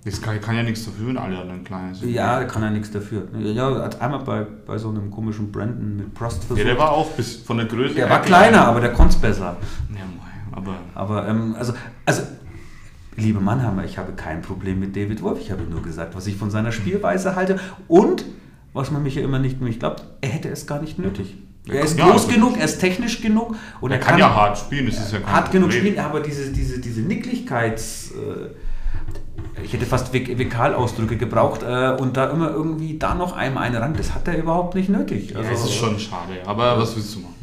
[0.04, 2.10] Das kann, kann, ja nichts dafür, wenn alle anderen klein sind.
[2.10, 3.28] Ja, kann ja nichts dafür.
[3.38, 6.58] Ja, hat einmal bei, bei so einem komischen Brandon mit Prost versucht.
[6.58, 7.94] Ja, der war auch bis von der Größe.
[7.94, 9.58] Der war kleiner, aber der konnte es besser.
[9.94, 10.00] Ja,
[10.52, 10.76] aber.
[10.94, 11.74] Aber, ähm, also,
[12.06, 12.22] also,
[13.16, 15.38] liebe Mannheimer, ich habe kein Problem mit David Wolf.
[15.38, 17.60] Ich habe nur gesagt, was ich von seiner Spielweise halte.
[17.86, 18.24] Und,
[18.72, 21.36] was man mich ja immer nicht mehr glaubt, er hätte es gar nicht nötig.
[21.68, 24.18] Er ist ja, groß also genug, er ist technisch genug und er, er kann, kann,
[24.18, 28.12] ja hart spielen, das ist ja kein Hart genug spielen, aber diese, diese, diese Nicklichkeits.
[28.12, 28.69] Äh,
[29.62, 33.94] ich hätte fast Vekalausdrücke gebraucht äh, und da immer irgendwie da noch einmal eine ran,
[33.96, 35.36] das hat er überhaupt nicht nötig.
[35.36, 37.34] Also, ja, es ist schon schade, aber was willst du machen?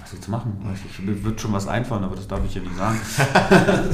[0.00, 0.52] Was willst du machen?
[0.74, 3.00] Ich, mir wird schon was einfallen, aber das darf ich ja nicht sagen.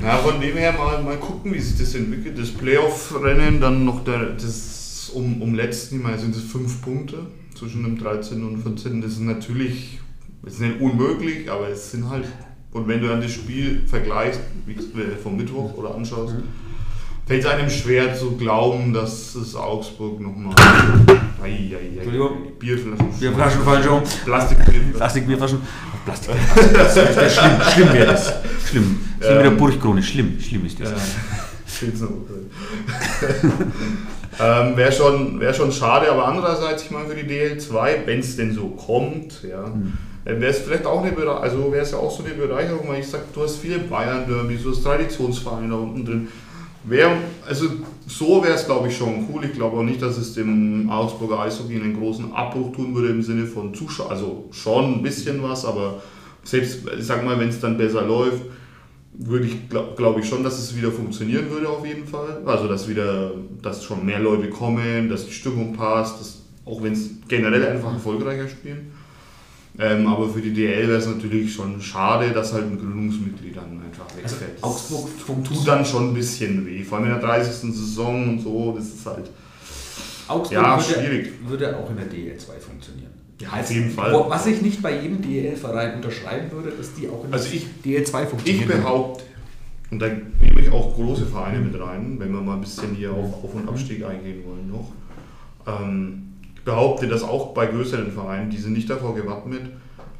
[0.00, 2.38] Na, von dem her mal, mal gucken, wie sich das entwickelt.
[2.38, 7.82] Das Playoff-Rennen, dann noch der, das um, um letzten Mal sind es fünf Punkte zwischen
[7.84, 8.44] dem 13.
[8.44, 9.00] und 14.
[9.00, 10.00] Das ist natürlich,
[10.42, 12.26] das ist nicht unmöglich, aber es sind halt
[12.72, 14.76] Und wenn du dann das Spiel vergleichst, wie
[15.22, 16.34] vom Mittwoch oder anschaust,
[17.26, 20.54] fällt es einem schwer zu glauben, dass es Augsburg nochmal.
[21.96, 22.58] Entschuldigung.
[22.58, 23.08] Bierflaschen.
[23.18, 24.02] Bierflaschen fallen schon.
[24.24, 24.92] Plastikbierflaschen.
[24.92, 25.58] Plastikbierflaschen.
[26.04, 26.34] Plastik.
[26.72, 26.94] Das
[27.34, 27.60] schlimm.
[27.72, 28.32] Schlimm wäre das.
[28.68, 29.00] Schlimm.
[29.18, 30.02] Schlimm ähm, mit der Burgkrone.
[30.02, 30.40] Schlimm.
[30.40, 30.92] Schlimm ist das.
[34.38, 38.36] Ähm, wäre schon, wär schon schade, aber andererseits, ich meine, für die DL2, wenn es
[38.36, 39.64] denn so kommt, ja.
[40.26, 43.00] Mhm wäre es vielleicht auch eine also wäre es ja auch so eine Bereicherung, weil
[43.00, 46.28] ich sage, du hast viele Bayern-Derbys, du hast Traditionsvereine da unten drin.
[46.84, 47.66] Wär, also
[48.06, 49.44] so wäre es glaube ich schon cool.
[49.44, 53.22] Ich glaube auch nicht, dass es dem Augsburger Eishockey einen großen Abbruch tun würde im
[53.22, 54.10] Sinne von Zuschauern.
[54.10, 56.02] Also schon ein bisschen was, aber
[56.44, 58.42] selbst, ich sag mal, wenn es dann besser läuft,
[59.18, 62.42] würde ich glaube glaub ich schon, dass es wieder funktionieren würde auf jeden Fall.
[62.44, 66.92] Also dass wieder, dass schon mehr Leute kommen, dass die Stimmung passt, dass, auch wenn
[66.92, 68.92] es generell einfach erfolgreicher spielen.
[69.78, 73.82] Ähm, aber für die DL wäre es natürlich schon schade, dass halt ein Gründungsmitglied dann
[73.82, 74.62] einfach also wegfällt.
[74.62, 77.74] Also Augsburg tut dann schon ein bisschen weh, vor allem in der 30.
[77.74, 79.30] Saison und so, das ist halt
[80.28, 81.32] Augsburg ja, würde, schwierig.
[81.46, 83.10] würde auch in der DL2 funktionieren.
[83.40, 84.12] Ja, auf jeden Fall.
[84.28, 87.66] Was ich nicht bei jedem DL-Verein unterschreiben würde, dass die auch in der also ich,
[87.84, 88.70] DL2 funktionieren.
[88.70, 89.24] Ich behaupte,
[89.90, 93.12] und da nehme ich auch große Vereine mit rein, wenn wir mal ein bisschen hier
[93.12, 94.90] auf Auf- und Abstieg eingehen wollen noch.
[95.66, 96.35] Ähm,
[96.66, 99.62] behaupte, dass auch bei größeren Vereinen, die sind nicht davor gewappnet,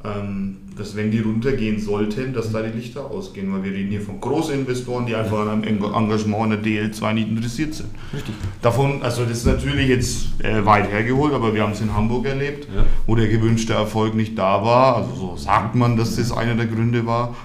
[0.03, 4.01] ähm, dass wenn die runtergehen sollten, dass da die Lichter ausgehen, weil wir reden hier
[4.01, 7.89] von großen Investoren, die einfach an einem Engagement in der DL2 nicht interessiert sind.
[8.13, 8.33] Richtig.
[8.61, 12.25] Davon, also das ist natürlich jetzt äh, weit hergeholt, aber wir haben es in Hamburg
[12.25, 12.85] erlebt, ja.
[13.05, 14.95] wo der gewünschte Erfolg nicht da war.
[14.95, 17.35] Also so sagt man, dass das einer der Gründe war,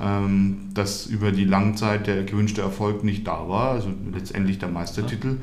[0.00, 5.36] ähm, dass über die Langzeit der gewünschte Erfolg nicht da war, also letztendlich der Meistertitel.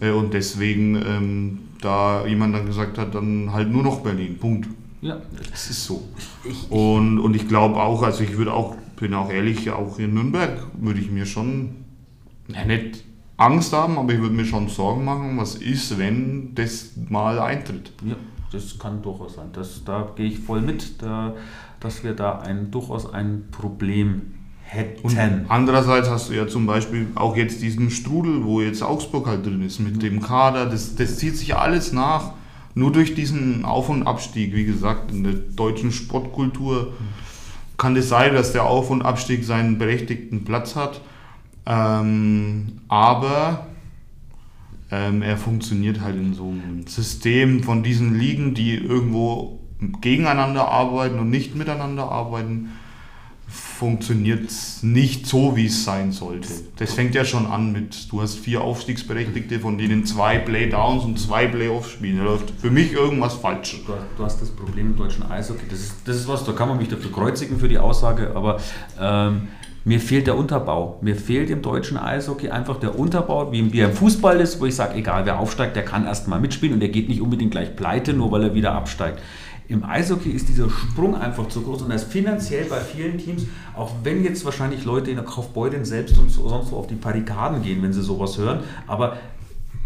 [0.00, 0.08] Ja.
[0.08, 4.68] Äh, und deswegen ähm, da jemand dann gesagt hat, dann halt nur noch Berlin, Punkt.
[5.00, 5.20] Ja.
[5.50, 6.08] Das ist so.
[6.70, 10.66] Und, und ich glaube auch, also ich würde auch, bin auch ehrlich, auch in Nürnberg
[10.80, 11.76] würde ich mir schon,
[12.48, 13.04] ja, nicht
[13.36, 17.92] Angst haben, aber ich würde mir schon Sorgen machen, was ist, wenn das mal eintritt.
[18.04, 18.16] Ja,
[18.50, 19.50] das kann durchaus sein.
[19.52, 21.34] Das, da gehe ich voll mit, da,
[21.78, 24.37] dass wir da ein, durchaus ein Problem
[24.68, 25.00] hätten.
[25.02, 29.46] Und andererseits hast du ja zum Beispiel auch jetzt diesen Strudel, wo jetzt Augsburg halt
[29.46, 32.32] drin ist, mit dem Kader, das, das zieht sich alles nach.
[32.74, 36.92] Nur durch diesen Auf- und Abstieg, wie gesagt, in der deutschen Sportkultur
[37.76, 41.00] kann es sein, dass der Auf- und Abstieg seinen berechtigten Platz hat.
[41.66, 43.66] Ähm, aber
[44.90, 49.60] ähm, er funktioniert halt in so einem System von diesen Ligen, die irgendwo
[50.00, 52.70] gegeneinander arbeiten und nicht miteinander arbeiten
[53.48, 54.50] funktioniert
[54.82, 56.48] nicht so, wie es sein sollte.
[56.76, 61.18] Das fängt ja schon an mit, du hast vier Aufstiegsberechtigte, von denen zwei Playdowns und
[61.18, 62.18] zwei Playoffs spielen.
[62.18, 63.82] Da läuft für mich irgendwas falsch.
[63.86, 66.68] Du, du, hast das Problem im deutschen Eishockey, das ist, das ist was, da kann
[66.68, 68.60] man mich dafür kreuzigen für die Aussage, aber
[69.00, 69.48] ähm,
[69.84, 70.98] mir fehlt der Unterbau.
[71.00, 74.74] Mir fehlt im deutschen Eishockey einfach der Unterbau, wie, wie im Fußball ist, wo ich
[74.74, 78.12] sage, egal wer aufsteigt, der kann erstmal mitspielen und der geht nicht unbedingt gleich pleite,
[78.12, 79.20] nur weil er wieder absteigt.
[79.68, 83.44] Im Eishockey ist dieser Sprung einfach zu groß und das finanziell bei vielen Teams,
[83.76, 87.62] auch wenn jetzt wahrscheinlich Leute in der Kaufbeuren selbst und sonst wo auf die Parikaden
[87.62, 89.18] gehen, wenn sie sowas hören, aber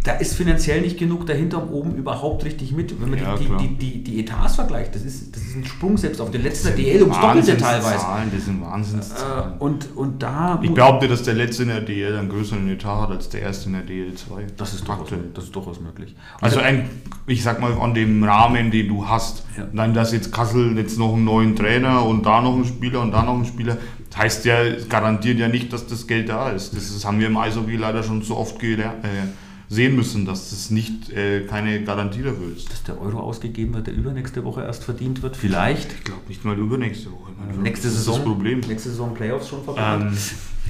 [0.05, 3.01] da ist finanziell nicht genug dahinter, um oben überhaupt richtig mit.
[3.01, 5.97] Wenn man ja, die, die, die, die, Etats vergleicht, das ist, das ist ein Sprung
[5.97, 7.99] selbst auf den letzten DL ums Doppelte teilweise.
[7.99, 9.53] Zahlen, das sind Wahnsinnszahlen.
[9.53, 10.59] Äh, und, und da.
[10.61, 13.69] Ich behaupte, dass der letzte in der DL einen größeren Etat hat als der erste
[13.69, 14.47] in der DL2.
[14.57, 16.17] Das ist durchaus, das ist durchaus möglich.
[16.41, 16.91] Also, also ein,
[17.29, 19.69] ich sag mal, an dem Rahmen, den du hast, ja.
[19.73, 23.13] dann, dass jetzt Kassel jetzt noch einen neuen Trainer und da noch einen Spieler und
[23.13, 23.77] da noch einen Spieler,
[24.11, 24.57] das heißt ja,
[24.89, 26.77] garantiert ja nicht, dass das Geld da ist.
[26.77, 29.05] Das, ist, haben wir im Eishockey leider schon so oft gelernt.
[29.05, 29.29] Äh,
[29.73, 32.71] sehen müssen, dass das nicht äh, keine Garantie dafür ist.
[32.71, 35.91] Dass der Euro ausgegeben wird, der übernächste Woche erst verdient wird, vielleicht?
[35.93, 37.31] Ich glaube nicht mal übernächste Woche.
[37.39, 38.61] Meine, nächste das Saison, ist das Problem.
[38.61, 39.81] Nächste Saison Playoffs schon vorbei.
[39.83, 40.17] Ähm,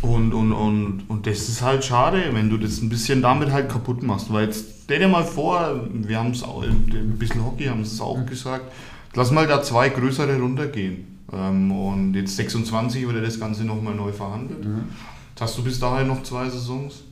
[0.03, 3.69] und, und, und, und das ist halt schade, wenn du das ein bisschen damit halt
[3.69, 4.33] kaputt machst.
[4.33, 8.01] Weil jetzt stell dir mal vor, wir haben es auch, ein bisschen Hockey haben es
[8.01, 8.27] auch mhm.
[8.27, 8.73] gesagt,
[9.15, 11.19] lass mal da zwei größere runtergehen.
[11.33, 14.65] Ähm, und jetzt 26 wurde das Ganze nochmal neu verhandelt.
[14.65, 14.85] Mhm.
[15.31, 17.03] Jetzt hast du bis dahin noch zwei Saisons.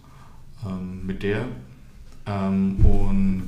[0.65, 1.47] Ähm, mit der
[2.31, 3.47] ähm, und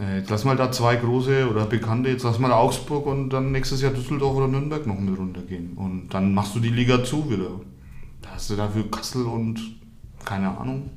[0.00, 3.52] äh, jetzt lass mal da zwei große oder bekannte, jetzt lass mal Augsburg und dann
[3.52, 5.74] nächstes Jahr Düsseldorf oder Nürnberg noch mit runtergehen.
[5.76, 7.50] Und dann machst du die Liga zu wieder.
[8.22, 9.60] Da hast du dafür Kassel und
[10.24, 10.90] keine Ahnung.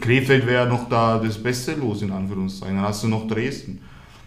[0.00, 2.76] Krefeld wäre noch da das Beste los, in Anführungszeichen.
[2.76, 3.80] Dann hast du noch Dresden.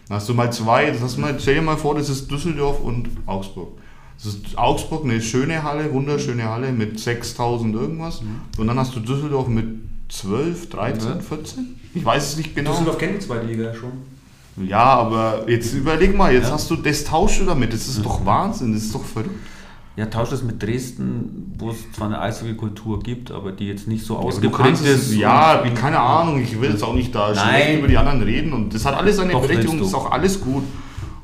[0.08, 2.80] Dann hast du mal zwei, das hast mal, stell dir mal vor, das ist Düsseldorf
[2.80, 3.78] und Augsburg.
[4.16, 8.22] Das ist Augsburg, eine schöne Halle, wunderschöne Halle mit 6000 irgendwas.
[8.22, 8.40] Mhm.
[8.56, 9.66] Und dann hast du Düsseldorf mit
[10.08, 11.20] 12, 13, ja.
[11.20, 11.80] 14?
[11.94, 12.70] Ich weiß es nicht genau.
[12.70, 13.92] Düsseldorf kennt die zweite Liga schon.
[14.66, 16.54] Ja, aber jetzt überleg mal, jetzt ja.
[16.54, 17.72] hast du das tauscht du damit.
[17.72, 18.02] Das ist ja.
[18.02, 19.34] doch Wahnsinn, das ist doch verrückt.
[19.96, 24.04] Ja, tauscht es mit Dresden, wo es zwar eine Eishockey-Kultur gibt, aber die jetzt nicht
[24.06, 25.12] so Ja, du ausgeprägt ist.
[25.14, 28.52] ja, wie, keine Ahnung, ich will jetzt auch nicht da schlecht über die anderen reden
[28.52, 29.96] und das hat alles seine Doch, Berechtigung, das du.
[29.96, 30.62] ist auch alles gut.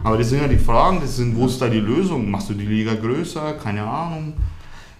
[0.03, 2.31] Aber das sind ja die Fragen, das sind, wo ist da die Lösung?
[2.31, 3.55] Machst du die Liga größer?
[3.55, 4.35] Keine Ahnung.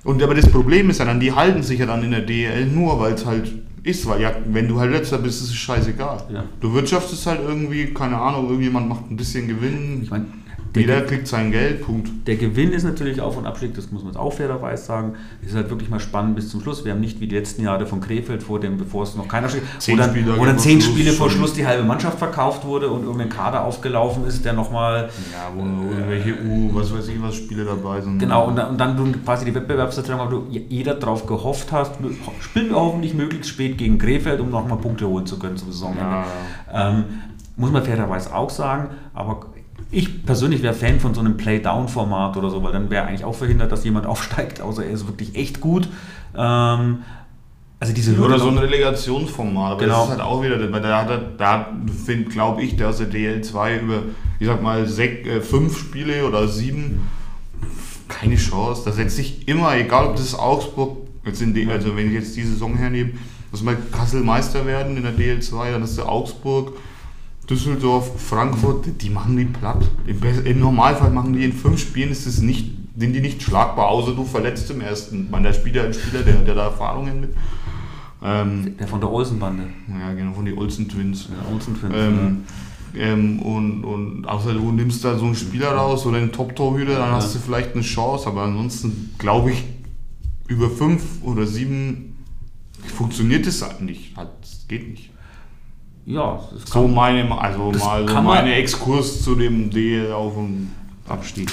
[0.05, 2.67] Und aber das Problem ist ja dann, die halten sich ja dann in der DL
[2.67, 3.53] nur, weil es halt
[3.85, 6.25] ist, weil ja, wenn du halt letzter bist, ist es scheißegal.
[6.33, 6.45] Ja.
[6.61, 10.27] Du wirtschaftest halt irgendwie, keine Ahnung, irgendjemand macht ein bisschen Gewinn, Ich meine,
[10.75, 12.11] jeder kriegt sein Geld, Punkt.
[12.27, 15.15] der Gewinn ist natürlich Auf- und Abstieg, das muss man jetzt auch fairerweise sagen.
[15.43, 16.85] Es ist halt wirklich mal spannend bis zum Schluss.
[16.85, 19.49] Wir haben nicht wie die letzten Jahre von Krefeld, vor dem, bevor es noch keiner
[19.49, 21.31] steht, wo Zehn dann, wo dann zehn Spiele vor.
[21.31, 25.61] Schluss die halbe Mannschaft verkauft wurde und irgendein Kader aufgelaufen ist, der nochmal Ja, wo
[25.61, 28.19] irgendwelche U, was weiß ich, was Spiele dabei sind.
[28.19, 31.93] Genau, und dann, und dann du quasi die Wettbewerbsvertretung, weil du jeder drauf gehofft hast,
[32.41, 36.03] spielen wir hoffentlich möglichst spät gegen Krefeld, um nochmal Punkte holen zu können zum Saisonende.
[36.03, 36.25] Ja,
[36.73, 37.05] Ähm,
[37.57, 39.47] muss man fairerweise auch sagen, aber
[39.95, 43.35] ich persönlich wäre Fan von so einem Play-Down-Format oder so, weil dann wäre eigentlich auch
[43.35, 45.89] verhindert, dass jemand aufsteigt, außer er ist wirklich echt gut.
[46.37, 46.99] Ähm,
[47.81, 49.95] also diese Oder so ein Relegationsformat, aber Genau.
[49.97, 51.69] das ist halt auch wieder, weil da hat er, da
[52.07, 54.03] finde, glaube ich, der aus der DL2 über,
[54.39, 57.09] ich sag mal, sech, äh, fünf Spiele oder sieben,
[58.09, 58.83] keine Chance.
[58.85, 62.37] Da setzt sich immer, egal ob das Augsburg, jetzt in die, also wenn ich jetzt
[62.37, 63.11] die Saison hernehme,
[63.51, 66.73] dass mal Kassel Meister werden in der DL2, dann ist der Augsburg,
[67.49, 69.85] Düsseldorf, Frankfurt, die machen die platt.
[70.07, 74.13] Im, Normalfall machen die in fünf Spielen, ist es nicht, sind die nicht schlagbar, außer
[74.13, 75.31] du verletzt im ersten.
[75.31, 77.31] Man, der Spieler, ein Spieler, der, der da Erfahrungen mit.
[78.23, 79.65] Ähm, der von der Olsenbande.
[79.89, 81.29] ja, genau, von den Olsen Twins.
[81.29, 82.45] Ja, Olsen Twins, Ähm,
[82.97, 87.13] ähm, und, und außer du nimmst da so einen Spieler raus oder einen Top-Torhüter, dann
[87.13, 89.65] hast du vielleicht eine Chance, aber ansonsten glaube ich,
[90.49, 92.17] über fünf oder sieben
[92.95, 94.17] funktioniert das halt nicht.
[94.17, 95.11] Das geht nicht.
[96.07, 100.13] Ja, das So meine, also Das mal so kann man- meine Exkurs zu dem DL
[100.13, 100.71] auf und
[101.09, 101.51] Abstieg.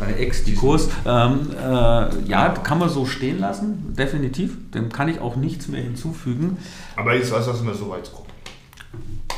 [0.00, 0.88] Seine Ex, die Kurs.
[1.06, 4.56] Ähm, äh, ja, kann man so stehen lassen, definitiv.
[4.74, 6.56] Dem kann ich auch nichts mehr hinzufügen.
[6.96, 8.26] Aber jetzt weiß, dass wir so weit kommen.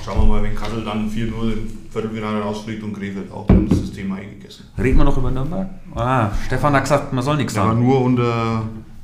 [0.03, 3.83] Schauen wir mal, wenn Kassel dann 4-0 im Viertelfinale rausfliegt und Krefeld auch, dann ist
[3.83, 4.65] das Thema eh gegessen.
[4.79, 5.69] Reden wir noch über Nürnberg?
[5.95, 7.85] Ah, Stefan hat gesagt, man soll nichts Aber sagen.
[7.87, 8.63] nur unter,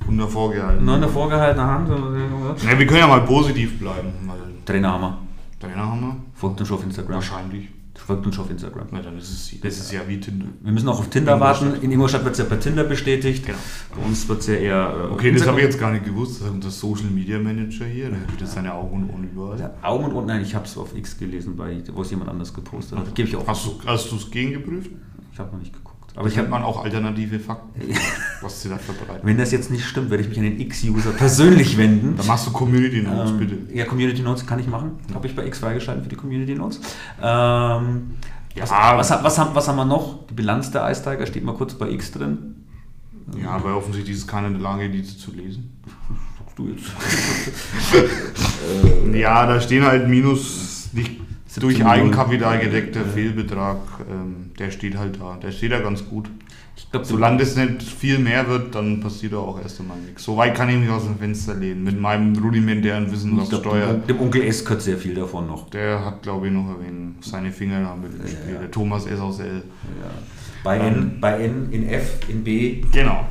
[0.08, 0.84] unter vorgehalten.
[0.84, 1.88] Nur eine vorgehaltene Hand.
[1.90, 5.18] Ja, wir können ja mal positiv bleiben, weil Trainer haben wir.
[5.61, 6.16] Trainer haben wir.
[6.35, 7.14] Folgt uns schon auf Instagram.
[7.14, 7.68] Wahrscheinlich.
[7.94, 8.87] Folgt uns schon auf Instagram.
[8.92, 10.47] Na, dann ist es, das ist ja wie Tinder.
[10.61, 11.66] Wir müssen auch auf Tinder Ingolstadt.
[11.73, 11.83] warten.
[11.85, 13.44] In Ingolstadt wird es ja per Tinder bestätigt.
[13.44, 13.59] Genau.
[13.97, 14.94] Bei uns wird es ja eher.
[15.11, 16.40] äh, Okay, das habe ich jetzt gar nicht gewusst.
[16.40, 18.11] Das ist unser Social Media Manager hier.
[18.11, 19.59] Der hat jetzt seine Augen und Ohren überall.
[19.59, 22.31] Ja, Augen und Ohren, nein, ich habe es auf X gelesen, bei, wo es jemand
[22.31, 23.12] anders gepostet hat.
[23.16, 23.47] Gebe ich auch.
[23.49, 23.66] Hast
[24.12, 24.90] du es gegengeprüft?
[25.33, 25.97] Ich habe noch nicht geguckt.
[26.16, 27.81] Aber ich habe man auch alternative Fakten,
[28.40, 29.21] was sie da verbreiten.
[29.27, 32.16] Wenn das jetzt nicht stimmt, werde ich mich an den X-User persönlich wenden.
[32.16, 33.57] Dann machst du Community Notes, Ähm, bitte.
[33.73, 34.92] Ja, Community Notes kann ich machen.
[35.14, 36.81] Habe ich bei X freigeschaltet für die Community Notes.
[37.23, 38.14] Ähm,
[38.59, 38.97] was, Ja.
[38.99, 40.27] was, was, haben, was haben wir noch?
[40.27, 42.64] Die Bilanz der Ice Tiger steht mal kurz bei X drin.
[43.40, 45.81] Ja, aber offensichtlich ist keiner in der Lage, diese zu lesen.
[46.38, 46.87] Sagst du jetzt.
[49.14, 51.21] Ja, da stehen halt Minus nicht
[51.61, 51.85] 17 durch.
[51.85, 53.79] Eigenkapital gedeckter Fehlbetrag.
[54.11, 55.38] Ähm, der steht halt da.
[55.42, 56.31] Der steht da ganz gut.
[56.77, 60.23] Ich glaube, Solange das nicht viel mehr wird, dann passiert da auch erst einmal nichts.
[60.23, 61.83] So weit kann ich mich aus dem Fenster lehnen.
[61.83, 63.94] Mit meinem rudimentären Wissen ich glaub, Steuer.
[63.94, 65.68] dem, dem Onkel S gehört sehr viel davon noch.
[65.71, 68.55] Der hat, glaube ich, noch wenig seine Finger damit im Spiel.
[68.55, 68.61] ja.
[68.61, 69.18] Der Thomas S.
[69.18, 69.57] aus L.
[70.01, 70.11] Ja.
[70.62, 72.83] Bei, N, bei N, in F, in B.
[72.92, 73.27] Genau.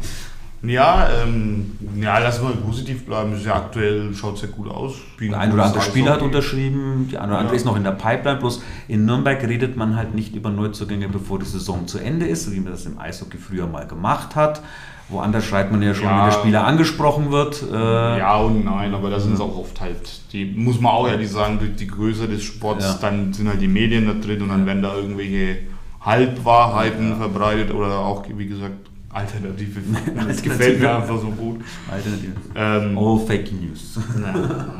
[0.64, 3.34] Ja, ähm, ja, lass mal positiv bleiben.
[3.34, 4.96] Ist ja aktuell, schaut sehr gut aus.
[5.14, 6.26] Spielen Der ein oder andere Spieler hat Eishockey.
[6.26, 7.58] unterschrieben, die eine oder andere Ja.
[7.58, 8.40] ist noch in der Pipeline.
[8.40, 12.52] Bloß in Nürnberg redet man halt nicht über Neuzugänge, bevor die Saison zu Ende ist,
[12.52, 14.62] wie man das im Eishockey früher mal gemacht hat.
[15.10, 16.18] Woanders schreibt man ja schon, Ja.
[16.18, 17.64] wenn der Spieler angesprochen wird.
[17.72, 20.02] Äh, Ja und nein, aber da sind es auch oft halt,
[20.34, 22.98] die muss man auch ehrlich sagen, durch die Größe des Sports, Ja.
[23.00, 25.60] dann sind halt die Medien da drin und dann werden da irgendwelche
[26.02, 28.87] Halbwahrheiten verbreitet oder auch, wie gesagt,
[29.18, 29.82] alternative.
[30.28, 31.62] Das gefällt mir einfach so gut.
[31.90, 32.34] Alternative.
[32.56, 34.00] Ähm, Oh, Fake News.
[34.20, 34.32] Na,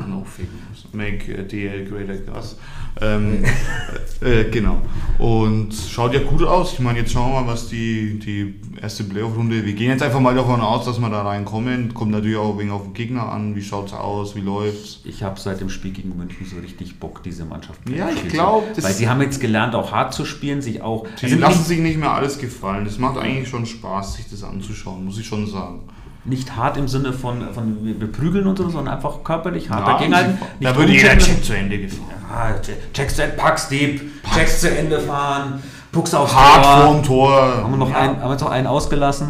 [0.08, 0.67] no fake news.
[0.94, 2.56] Make DL great like us.
[3.00, 3.44] Ähm,
[4.20, 4.80] äh, genau.
[5.18, 6.72] Und schaut ja gut aus.
[6.72, 9.64] Ich meine, jetzt schauen wir mal, was die, die erste Playoff-Runde.
[9.64, 11.94] Wir gehen jetzt einfach mal davon aus, dass wir da reinkommen.
[11.94, 13.54] Kommt natürlich auch wegen auf den Gegner an.
[13.54, 14.34] Wie schaut's aus?
[14.34, 15.00] Wie läuft's?
[15.04, 18.30] Ich habe seit dem Spiel gegen München so richtig Bock, diese Mannschaft Ja, ich spielen
[18.30, 21.06] zu- glaub, das- Weil sie haben jetzt gelernt, auch hart zu spielen, sich auch.
[21.20, 22.84] Die also lassen sich nicht mehr alles gefallen.
[22.84, 25.80] Das macht eigentlich schon Spaß, sich das anzuschauen, muss ich schon sagen.
[26.24, 29.86] Nicht hart im Sinne von, von wir, wir prügeln und so, sondern einfach körperlich hart
[29.86, 30.38] Ja, dagegen halten.
[30.60, 31.16] da würde jeder.
[31.18, 32.04] Check zu Ende gefahren.
[32.30, 32.50] Ah,
[32.92, 34.00] Checks zu Ende, Pucks deep,
[34.34, 36.82] Checks zu Ende fahren, Pucks aufs Hart Tor.
[36.84, 37.62] vorm Tor.
[37.62, 37.96] Haben wir noch ja.
[37.96, 39.28] einen, haben wir noch einen ausgelassen.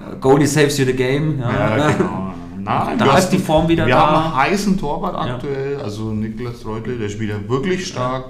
[0.00, 1.38] Äh, Goalie saves you the game.
[1.38, 2.32] Ja, Ja, genau.
[2.58, 4.00] Nein, Da ist die Form wieder wir da.
[4.06, 5.34] haben einen heißen Torwart Ja.
[5.36, 8.24] aktuell, also Niklas Reutle, der spielt ja wirklich stark,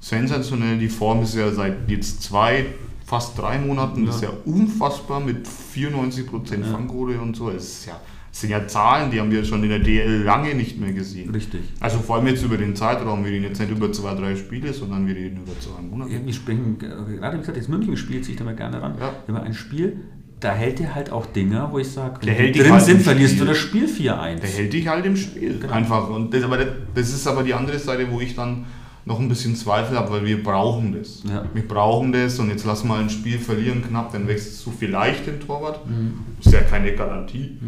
[0.00, 0.78] sensationell.
[0.78, 2.66] Die Form ist ja seit jetzt zwei,
[3.10, 4.06] fast drei Monaten.
[4.06, 6.66] Das ist ja unfassbar mit 94% Ja.
[6.70, 7.50] Fangquote und so.
[7.50, 10.54] Das, ist ja, das sind ja Zahlen, die haben wir schon in der DL lange
[10.54, 11.30] nicht mehr gesehen.
[11.30, 11.60] Richtig.
[11.80, 13.24] Also vor allem jetzt über den Zeitraum.
[13.24, 16.12] Wir reden jetzt nicht über zwei, drei Spiele, sondern wir reden über zwei Monate.
[16.12, 18.94] Ja, wir sprechen, äh, gerade wie gesagt, das München spielt sich da mal gerne ran.
[19.00, 19.12] Ja.
[19.26, 19.96] Über ein Spiel,
[20.38, 23.02] da hält er halt auch Dinge, wo ich sage, wenn hält die drin halt sind,
[23.02, 23.44] verlierst Spiel.
[23.44, 24.36] du das Spiel 4-1.
[24.36, 25.58] Der hält dich halt im Spiel.
[25.58, 25.72] Genau.
[25.72, 26.08] Einfach.
[26.10, 26.58] Und das, aber
[26.94, 28.66] das ist aber die andere Seite, wo ich dann
[29.04, 31.22] noch ein bisschen Zweifel habe, weil wir brauchen das.
[31.24, 31.44] Ja.
[31.52, 35.26] Wir brauchen das und jetzt lass mal ein Spiel verlieren knapp, dann wechselst du vielleicht
[35.26, 35.86] den Torwart.
[35.88, 36.14] Mhm.
[36.38, 37.58] Ist ja keine Garantie.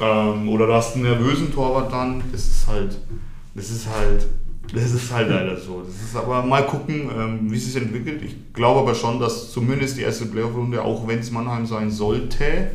[0.00, 2.22] Ähm, oder du hast einen nervösen Torwart dann.
[2.32, 2.98] Das ist halt,
[3.54, 4.26] das ist halt,
[4.72, 5.82] das ist halt leider so.
[5.82, 8.22] Das ist aber mal gucken, ähm, wie es sich entwickelt.
[8.22, 12.70] Ich glaube aber schon, dass zumindest die erste Playoff-Runde, auch wenn es Mannheim sein sollte,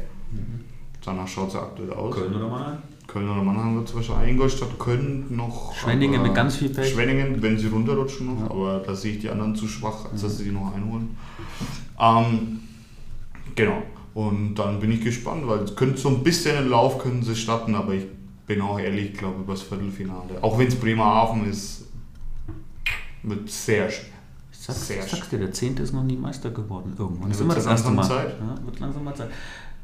[1.03, 2.15] danach schaut es ja aktuell aus.
[2.15, 2.77] Köln oder Mannheim?
[3.11, 4.29] Köln oder Mannheim wird es wahrscheinlich.
[4.31, 5.73] Ingolstadt können noch.
[5.75, 6.91] Schwenningen mit ganz viel Pech.
[6.93, 8.51] Schwenningen, wenn sie runterrutschen noch, Ja.
[8.51, 11.17] aber da sehe ich die anderen zu schwach, als dass sie die noch einholen.
[11.99, 12.59] Ähm,
[13.55, 13.81] genau.
[14.13, 17.35] Und dann bin ich gespannt, weil es könnte so ein bisschen einen Lauf können sie
[17.35, 18.05] starten, aber ich
[18.47, 20.41] bin auch ehrlich, ich glaube über das Viertelfinale.
[20.41, 21.85] Auch wenn es Bremerhaven ist,
[23.23, 24.05] wird sehr schwer.
[24.51, 26.93] Ich sag's, Sehr ich sag's dir, der Zehnte ist noch nie Meister geworden.
[26.97, 27.29] Irgendwann.
[27.29, 28.03] Das ist Ja, immer wird das erste Mal.
[28.03, 28.35] Zeit.
[28.39, 29.29] Ja, wird langsam mal Zeit.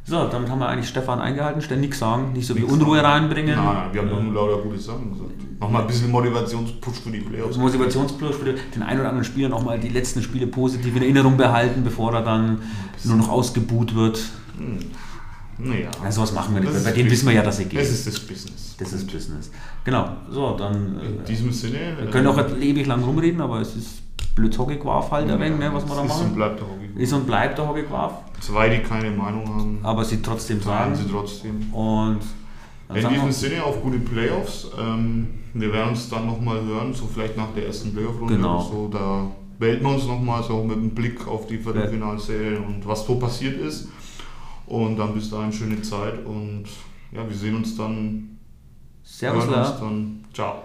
[0.08, 1.62] So, damit haben wir eigentlich Stefan eingehalten.
[1.62, 3.08] Ständig sagen, nicht so viel Nichts Unruhe sagen.
[3.24, 3.56] reinbringen.
[3.56, 5.32] Nein, nein, wir haben nur lauter gute Sachen gesagt.
[5.60, 7.58] Nochmal ein bisschen Motivationspush für die Playoffs.
[7.58, 11.84] Motivationsplus für den einen oder anderen Spieler nochmal die letzten Spiele positiv in Erinnerung behalten,
[11.84, 12.60] bevor er dann
[13.04, 14.20] nur noch ausgebuht wird.
[14.58, 14.78] Hm.
[15.58, 15.90] Naja.
[16.04, 16.74] Ja, sowas machen wir nicht.
[16.76, 17.12] Das Bei denen Business.
[17.22, 17.80] wissen wir ja, dass sie gehen.
[17.80, 18.76] Es ist das Business.
[18.78, 19.50] Das ist Business.
[19.86, 20.10] Genau.
[20.30, 21.00] So, dann.
[21.00, 21.96] In Äh, diesem Sinne.
[21.98, 24.02] wir können auch ewig lang rumreden, aber es ist
[24.36, 26.36] blöd Hockeyquaf halt ein wenig, ne, was wir da Ist und machen.
[26.36, 26.85] bleibt der Hockey.
[26.96, 31.06] Ist und bleibt der Hockeyquaf, Zwei, die keine Meinung haben, aber sie trotzdem sagen sie
[31.10, 31.74] trotzdem.
[31.74, 32.20] Und
[32.94, 34.68] In diesem Sinne auf gute Playoffs.
[34.80, 38.62] Ähm, wir werden uns dann nochmal hören, so vielleicht nach der ersten Playoff-Runde Genau.
[38.62, 38.88] so.
[38.92, 39.26] Da
[39.58, 43.60] melden wir uns nochmal so mit einem Blick auf die Viertelfinalserien und was so passiert
[43.60, 43.88] ist.
[44.68, 46.66] Und dann bis dahin schöne Zeit und
[47.12, 48.38] ja, wir sehen uns dann.
[49.04, 50.26] Servus, hören uns dann.
[50.34, 50.64] Ciao.